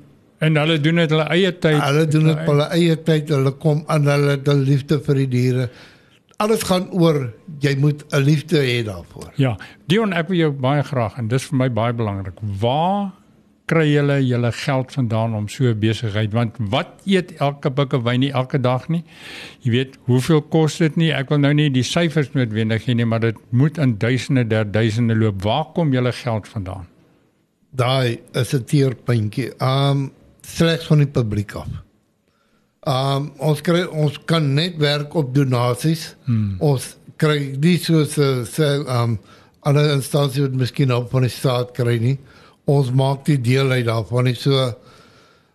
En 0.44 0.56
hulle 0.60 0.78
doen 0.82 1.02
dit 1.02 1.10
hulle 1.14 1.26
eie 1.32 1.52
tyd. 1.52 1.80
Hulle 1.80 2.06
doen 2.10 2.30
dit 2.32 2.46
hulle 2.48 2.68
eie 2.76 2.96
tyd. 3.06 3.32
Hulle 3.32 3.54
kom 3.62 3.84
aan 3.92 4.08
hulle 4.10 4.38
die 4.44 4.56
liefde 4.60 5.00
vir 5.06 5.22
die 5.22 5.28
diere. 5.36 5.68
Alles 6.42 6.64
gaan 6.66 6.88
oor 6.92 7.28
jy 7.62 7.76
moet 7.78 8.02
'n 8.10 8.22
liefde 8.24 8.58
hê 8.58 8.82
daarvoor. 8.84 9.32
Ja, 9.36 9.56
Dion 9.86 10.12
ek 10.12 10.28
wil 10.28 10.38
jou 10.38 10.50
baie 10.50 10.82
graag 10.82 11.18
en 11.18 11.28
dis 11.28 11.44
vir 11.44 11.56
my 11.56 11.68
baie 11.70 11.92
belangrik. 11.92 12.34
Waar 12.60 13.12
kry 13.70 13.86
julle 13.88 14.18
julle 14.20 14.50
geld 14.52 14.92
vandaan 14.92 15.34
om 15.34 15.46
so 15.48 15.72
besigheid 15.80 16.34
want 16.36 16.56
wat 16.72 16.90
eet 17.08 17.32
elke 17.44 17.70
bikke 17.72 18.00
wyn 18.04 18.20
nie 18.20 18.32
elke 18.36 18.60
dag 18.60 18.88
nie. 18.92 19.02
Jy 19.64 19.70
weet, 19.72 19.94
hoeveel 20.08 20.42
kos 20.52 20.76
dit 20.82 20.98
nie? 21.00 21.10
Ek 21.16 21.32
wil 21.32 21.40
nou 21.40 21.52
nie 21.56 21.70
die 21.72 21.84
syfers 21.86 22.32
noodwendig 22.36 22.84
hê 22.84 22.96
nie, 22.96 23.08
maar 23.08 23.22
dit 23.24 23.38
moet 23.50 23.80
in 23.80 23.96
duisende, 24.00 24.44
der 24.48 24.68
duisende 24.68 25.16
loop. 25.16 25.40
Waar 25.44 25.70
kom 25.76 25.94
julle 25.96 26.12
geld 26.12 26.48
vandaan? 26.48 26.90
Daai 27.74 28.20
is 28.34 28.54
'n 28.54 28.64
teerpuntjie. 28.64 29.52
Um 29.60 30.12
slegs 30.42 30.86
van 30.86 30.98
die 30.98 31.06
publiek 31.06 31.54
af. 31.54 31.68
Um 32.86 33.32
ons 33.38 33.60
kry 33.60 33.84
ons 33.84 34.18
kan 34.24 34.54
net 34.54 34.76
werk 34.76 35.14
op 35.14 35.34
donasies. 35.34 36.14
Hmm. 36.26 36.56
Ons 36.60 36.96
kry 37.16 37.56
nie 37.60 37.78
so 37.78 38.04
so 38.04 38.44
so 38.44 38.84
um 38.86 39.18
alle 39.60 39.92
instansies 39.94 40.42
wat 40.42 40.54
miskien 40.54 40.92
op 40.92 41.10
van 41.10 41.22
die 41.22 41.30
staat 41.30 41.72
kry 41.72 41.98
nie. 41.98 42.18
Ons 42.64 42.90
maak 42.90 43.24
die 43.24 43.40
deel 43.40 43.70
uit 43.70 43.84
daarvan. 43.86 44.24
Nie. 44.24 44.34
So 44.34 44.72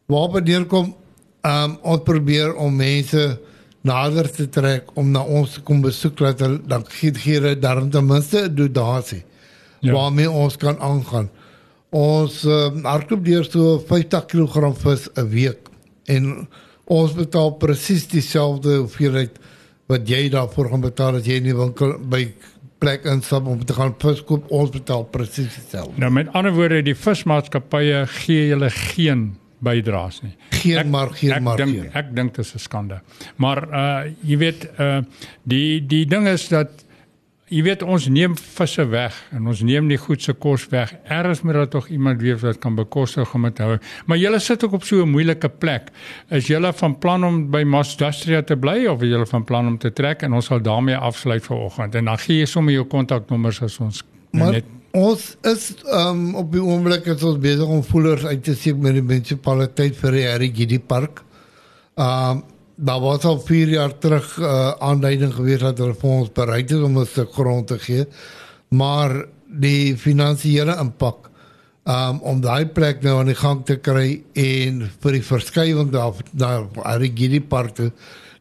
waarop 0.05 0.45
dit 0.45 0.67
kom 0.67 0.95
um 1.41 1.77
ons 1.81 2.03
probeer 2.03 2.55
om 2.55 2.75
mense 2.75 3.39
nader 3.81 4.27
te 4.31 4.49
trek 4.49 4.89
om 4.99 5.11
na 5.11 5.23
ons 5.23 5.53
te 5.53 5.61
kom 5.61 5.81
besoek 5.81 6.17
dat 6.17 6.39
hulle 6.43 6.59
dan 6.67 6.83
gee 6.89 7.13
hulle 7.23 7.55
dan 7.59 7.89
ten 7.89 8.05
minste 8.05 8.49
'n 8.49 8.55
donasie. 8.73 9.23
Ja. 9.81 9.93
waarmee 9.93 10.31
ons 10.31 10.57
kan 10.57 10.79
aangaan. 10.79 11.29
Ons 11.89 12.43
uh, 12.43 12.69
hardloop 12.83 13.23
deur 13.25 13.45
so 13.47 13.79
50 13.87 14.25
kg 14.29 14.73
vis 14.83 15.07
'n 15.15 15.29
week 15.29 15.69
en 16.05 16.47
ons 16.85 17.13
betaal 17.13 17.51
presies 17.61 18.07
dieselfde 18.07 18.77
hoeveelheid 18.77 19.39
wat 19.87 20.07
jy 20.09 20.29
daarvoor 20.29 20.69
gaan 20.69 20.81
betaal 20.81 21.15
as 21.15 21.25
jy 21.25 21.39
in 21.39 21.49
die 21.49 21.55
winkel 21.55 21.97
by 21.97 22.33
plek 22.79 23.05
instap 23.11 23.47
om 23.47 23.59
te 23.65 23.75
gaan 23.75 23.93
vis 23.99 24.23
koop. 24.23 24.47
Ons 24.55 24.71
betaal 24.73 25.03
presies 25.11 25.51
dieselfde. 25.55 25.99
Nou 26.01 26.11
met 26.15 26.31
ander 26.37 26.55
woorde, 26.55 26.81
die 26.85 26.95
vismaatskappye 26.95 28.05
gee 28.21 28.47
julle 28.53 28.69
geen 28.69 29.29
bydraes 29.63 30.21
nie. 30.23 30.35
Geen 30.61 30.77
ek, 30.83 30.91
maar 30.91 31.11
geen 31.19 31.35
ek 31.35 31.43
maar 31.43 31.59
denk, 31.59 31.75
geen. 31.75 31.89
Ek 31.99 32.13
dink 32.15 32.35
dit 32.35 32.45
is 32.45 32.53
'n 32.55 32.63
skande. 32.63 33.01
Maar 33.35 33.63
uh 33.71 34.11
jy 34.23 34.37
weet 34.37 34.69
uh 34.79 35.01
die 35.43 35.85
die 35.85 36.05
ding 36.05 36.27
is 36.27 36.47
dat 36.47 36.85
jy 37.49 37.63
weet 37.65 37.83
ons 37.83 38.07
neem 38.13 38.35
visse 38.37 38.85
weg 38.91 39.15
en 39.35 39.47
ons 39.49 39.61
neem 39.65 39.87
die 39.89 39.97
goed 39.97 40.21
se 40.21 40.33
kos 40.33 40.67
weg. 40.71 40.93
Eers 41.09 41.41
moet 41.41 41.57
daar 41.57 41.69
tog 41.71 41.89
iemand 41.89 42.21
wees 42.21 42.41
wat 42.41 42.59
kan 42.61 42.75
bekostig 42.77 43.33
om 43.33 43.47
dit 43.47 43.55
te 43.57 43.65
hou. 43.65 43.77
Maar 44.05 44.21
julle 44.21 44.39
sit 44.39 44.63
ook 44.63 44.77
op 44.79 44.83
so 44.83 45.03
'n 45.03 45.09
moeilike 45.09 45.49
plek. 45.49 45.89
Is 46.29 46.47
julle 46.47 46.73
van 46.73 46.97
plan 46.99 47.23
om 47.23 47.49
by 47.51 47.63
Masdastria 47.63 48.41
te 48.41 48.55
bly 48.55 48.85
of 48.85 49.01
is 49.01 49.09
julle 49.09 49.25
van 49.25 49.43
plan 49.43 49.67
om 49.67 49.77
te 49.77 49.93
trek 49.93 50.21
en 50.21 50.33
ons 50.33 50.45
sal 50.45 50.61
daarmee 50.61 50.95
afsluit 50.95 51.43
vir 51.43 51.57
oggend 51.57 51.95
en 51.95 52.05
dan 52.05 52.17
gee 52.17 52.39
jy 52.39 52.45
sommer 52.45 52.73
jou 52.73 52.85
kontaknommers 52.85 53.61
as 53.61 53.79
ons 53.79 54.03
Maar 54.31 54.51
net 54.51 54.65
ons 54.91 55.37
is 55.41 55.65
um, 55.93 56.35
op 56.35 56.51
die 56.51 56.61
oomblik 56.61 57.05
is 57.05 57.23
ons 57.23 57.37
besig 57.41 57.65
om 57.65 57.83
voelers 57.85 58.25
uit 58.25 58.43
te 58.43 58.55
sien 58.55 58.79
met 58.81 58.93
die 58.97 59.05
munisipaliteit 59.05 59.97
vir 59.97 60.11
die 60.17 60.25
Harry 60.25 60.51
Giddy 60.55 60.79
Park. 60.79 61.23
Um 61.95 62.43
daar 62.79 62.99
was 62.99 63.23
al 63.23 63.39
4 63.39 63.67
jaar 63.67 63.97
terug 63.97 64.37
uh, 64.39 64.71
aanduiding 64.79 65.33
gewees 65.33 65.59
dat 65.59 65.77
hulle 65.77 65.95
vir 65.99 66.09
ons 66.09 66.31
bereid 66.31 66.71
is 66.71 66.83
om 66.85 66.99
'n 66.99 67.05
stuk 67.05 67.33
grond 67.33 67.67
te 67.67 67.79
gee. 67.79 68.05
Maar 68.69 69.25
die 69.45 69.97
finansiële 69.97 70.77
impak 70.79 71.29
um, 71.83 72.19
om 72.21 72.41
daai 72.41 72.65
plek 72.65 73.01
nou 73.01 73.19
aan 73.19 73.31
die 73.31 73.35
gang 73.35 73.65
te 73.65 73.75
kry 73.75 74.21
en 74.33 74.85
vir 75.01 75.11
die 75.11 75.23
verskywing 75.23 75.91
daar 75.91 76.13
daar 76.31 76.67
Park 77.47 77.75
toe, 77.75 77.91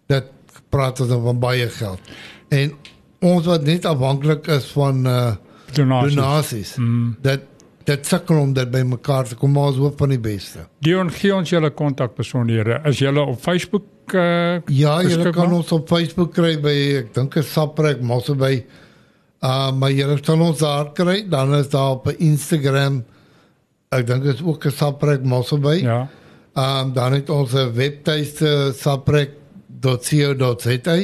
dat 0.07 0.25
praat 0.69 1.01
ons 1.01 1.11
van 1.11 1.39
baie 1.39 1.69
geld. 1.69 2.01
En 2.49 2.73
ons 3.21 3.47
wat 3.47 3.65
net 3.65 3.85
afhanklik 3.85 4.47
is 4.47 4.71
van 4.73 5.07
uh, 5.07 5.35
donasies. 5.73 6.15
donasies. 6.15 6.77
Mm. 6.77 7.17
Dat 7.21 7.41
dit 7.85 8.07
sukkel 8.07 8.39
om 8.39 8.53
dit 8.53 8.71
bymekaar 8.71 9.25
te 9.25 9.35
kom 9.35 9.53
maar 9.53 9.73
ons 9.73 9.77
hoop 9.77 9.99
van 9.99 10.09
die 10.09 10.21
beste. 10.21 10.67
Dion 10.79 11.11
gee 11.11 11.35
ons 11.35 11.51
julle 11.51 11.71
kontakbesonderhede. 11.71 12.81
Is 12.85 12.99
julle 12.99 13.21
op 13.21 13.41
Facebook 13.41 13.85
uh, 14.15 14.61
Ja, 14.73 15.01
jy 15.03 15.33
kan 15.35 15.53
ons 15.53 15.73
op 15.73 15.89
Facebook 15.89 16.35
kry 16.37 16.57
by 16.63 16.77
ek 17.03 17.15
dink 17.17 17.37
is 17.41 17.53
Saprek 17.53 18.03
mos 18.03 18.31
by 18.39 18.63
uh 19.45 19.73
maar 19.73 19.91
jy 19.95 20.21
kan 20.27 20.41
ons 20.43 20.59
daar 20.59 20.93
kry, 20.95 21.29
dan 21.31 21.55
is 21.55 21.69
daar 21.71 21.91
op 21.99 22.09
Instagram 22.19 23.05
ek 23.95 24.07
dink 24.07 24.25
is 24.25 24.43
ook 24.43 24.67
'n 24.67 24.71
Saprek 24.71 25.25
mos 25.25 25.51
by. 25.51 25.83
Ja. 25.83 26.09
Um 26.55 26.93
dan 26.93 27.13
het 27.13 27.31
ons 27.31 27.53
'n 27.55 27.73
webtuiste 27.73 28.73
saprek.co.za. 28.75 30.97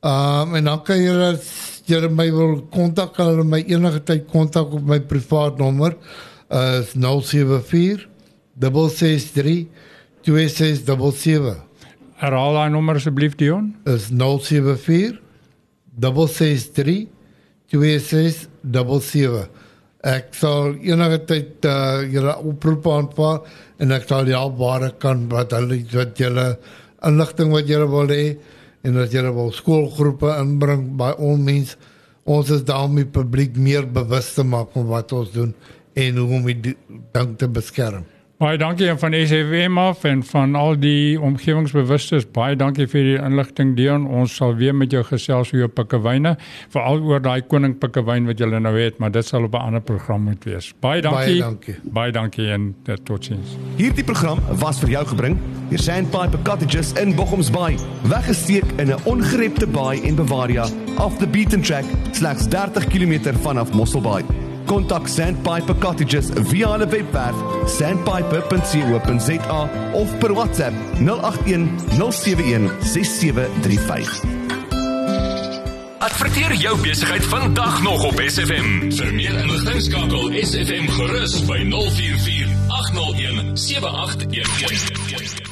Um 0.00 0.54
en 0.54 0.64
dan 0.64 0.82
kan 0.82 0.96
jy 0.96 1.32
as 1.32 1.82
jy 1.86 2.08
my 2.08 2.30
wil 2.30 2.66
kontak, 2.70 3.14
kan 3.14 3.36
jy 3.36 3.44
my 3.44 3.64
enige 3.66 4.02
tyd 4.02 4.26
kontak 4.30 4.72
op 4.72 4.82
my 4.82 5.00
privaat 5.00 5.58
nommer 5.58 5.96
uh, 6.50 6.80
is 6.80 6.94
074 6.94 8.08
663 8.58 9.66
2677 10.22 11.65
Herhaal 12.16 12.54
daai 12.56 12.70
nommer 12.72 12.96
asseblief 12.96 13.36
Dion. 13.36 13.74
is 13.84 14.08
074 14.08 15.18
663 16.00 17.08
2677 17.68 19.48
Ek 20.06 20.30
sal 20.38 20.76
enige 20.86 21.18
tyd 21.28 21.66
uh, 21.68 22.00
julle 22.08 22.32
oproep 22.46 22.86
aanvaar 22.88 23.42
en 23.82 23.92
ek 23.96 24.06
sal 24.08 24.28
ja 24.30 24.40
waar 24.60 24.86
ek 24.88 24.98
kan 25.02 25.26
wat 25.32 25.52
hulle 25.56 25.80
wat 25.92 26.16
julle 26.22 26.46
inligting 27.04 27.52
wat 27.52 27.68
julle 27.68 27.88
wil 27.92 28.08
hê 28.14 28.36
en 28.86 28.96
as 29.02 29.12
julle 29.12 29.34
wil 29.36 29.52
skoolgroepe 29.52 30.30
inbring 30.40 30.96
by 30.96 31.10
al 31.18 31.36
mens 31.42 31.76
ons 32.24 32.48
is 32.54 32.64
daar 32.64 32.86
om 32.88 32.96
die 32.96 33.08
publiek 33.18 33.58
meer 33.60 33.84
bewus 33.84 34.32
te 34.38 34.44
maak 34.46 34.72
van 34.72 34.88
wat 34.88 35.12
ons 35.12 35.34
doen 35.36 35.52
en 35.96 36.22
hoe 36.22 36.30
om 36.38 36.48
die 36.48 36.76
ding 37.12 37.36
te 37.40 37.48
beskerm. 37.48 38.04
Baie 38.36 38.58
dankie 38.60 38.84
en 38.92 38.98
van 39.00 39.14
SFM 39.16 39.78
af 39.80 40.02
en 40.04 40.20
van 40.28 40.54
al 40.60 40.74
die 40.76 41.16
omgewingsbewustes. 41.20 42.26
Baie 42.36 42.56
dankie 42.60 42.84
vir 42.92 43.06
die 43.08 43.14
inligting 43.16 43.70
Dion. 43.78 44.04
Ons 44.12 44.34
sal 44.36 44.52
weer 44.58 44.76
met 44.76 44.92
jou 44.92 45.00
gesels 45.08 45.54
oor 45.54 45.62
jou 45.62 45.68
pikkewyne, 45.72 46.34
veral 46.74 47.00
oor 47.00 47.24
daai 47.24 47.40
koning 47.48 47.78
pikkewyn 47.80 48.28
wat 48.28 48.42
jy 48.44 48.50
nou 48.60 48.74
het, 48.76 49.00
maar 49.00 49.14
dit 49.14 49.24
sal 49.24 49.48
op 49.48 49.54
'n 49.56 49.70
ander 49.70 49.80
program 49.80 50.28
moet 50.28 50.44
wees. 50.44 50.74
Baie 50.80 51.00
dankie. 51.00 51.40
Baie 51.40 51.40
dankie. 51.40 51.76
Baie 51.84 52.12
dankie 52.12 52.52
en 52.52 52.74
uh, 52.84 52.94
totsiens. 53.04 53.56
Hierdie 53.78 54.04
program 54.04 54.38
was 54.60 54.80
vir 54.80 54.90
jou 54.90 55.06
gebring 55.06 55.38
deur 55.70 55.78
Sandpiper 55.78 56.38
Cottages 56.44 56.92
in 56.92 57.14
Bochumsbaai. 57.14 57.78
Weggesteek 58.04 58.68
in 58.76 58.92
'n 58.92 59.00
ongerepte 59.04 59.66
baai 59.66 60.02
en 60.04 60.14
Bavaria 60.14 60.68
off 60.98 61.16
the 61.16 61.26
beaten 61.26 61.62
track 61.62 61.84
slegs 62.12 62.48
30 62.48 62.84
km 62.84 63.32
vanaf 63.40 63.72
Mosselbaai. 63.72 64.45
Kontak 64.66 65.08
Sandpiper 65.08 65.74
Cottages 65.78 66.30
via 66.50 66.68
hulle 66.72 66.88
webwerf 66.90 67.36
sandpiper.co.za 67.70 69.60
of 69.94 70.18
per 70.18 70.32
WhatsApp 70.34 70.74
081 70.98 71.68
071 71.98 72.70
6735. 72.80 74.20
Adverteer 75.98 76.54
jou 76.54 76.78
besigheid 76.80 77.24
vandag 77.24 77.82
nog 77.82 78.04
op 78.04 78.20
SFM. 78.26 78.90
Vir 78.90 79.14
meer 79.14 79.40
inligting 79.42 79.82
skakel 79.82 80.30
SFM 80.42 80.86
gerus 80.98 81.40
by 81.48 81.62
044 81.72 82.54
801 82.68 83.58
7811. 83.58 85.45